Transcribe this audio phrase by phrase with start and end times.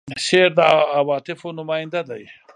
[0.25, 0.59] شعر د
[0.97, 2.23] عواطفو نماینده دی.